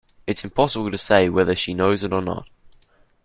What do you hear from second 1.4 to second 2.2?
she knows it